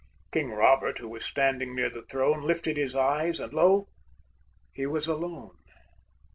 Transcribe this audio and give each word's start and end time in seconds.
King 0.31 0.49
Robert, 0.49 0.97
who 0.97 1.07
was 1.09 1.23
standing 1.23 1.75
near 1.75 1.91
the 1.91 2.01
throne, 2.01 2.41
Lifted 2.41 2.75
his 2.75 2.95
eyes, 2.95 3.39
and 3.39 3.53
lo! 3.53 3.87
he 4.73 4.87
was 4.87 5.05
alone! 5.07 5.55